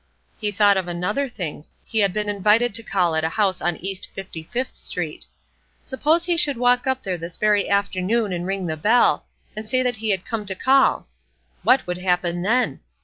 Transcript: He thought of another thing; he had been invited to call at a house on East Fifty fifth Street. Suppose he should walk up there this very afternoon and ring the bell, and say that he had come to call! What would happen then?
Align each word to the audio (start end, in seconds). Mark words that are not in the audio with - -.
He 0.39 0.49
thought 0.51 0.77
of 0.77 0.87
another 0.87 1.27
thing; 1.29 1.65
he 1.85 1.99
had 1.99 2.11
been 2.11 2.27
invited 2.27 2.73
to 2.73 2.81
call 2.81 3.13
at 3.13 3.23
a 3.23 3.29
house 3.29 3.61
on 3.61 3.75
East 3.77 4.09
Fifty 4.15 4.41
fifth 4.41 4.75
Street. 4.75 5.27
Suppose 5.83 6.25
he 6.25 6.37
should 6.37 6.57
walk 6.57 6.87
up 6.87 7.03
there 7.03 7.19
this 7.19 7.37
very 7.37 7.69
afternoon 7.69 8.33
and 8.33 8.47
ring 8.47 8.65
the 8.65 8.75
bell, 8.77 9.27
and 9.55 9.69
say 9.69 9.83
that 9.83 9.97
he 9.97 10.09
had 10.09 10.25
come 10.25 10.47
to 10.47 10.55
call! 10.55 11.07
What 11.61 11.85
would 11.85 11.99
happen 11.99 12.41
then? 12.41 12.79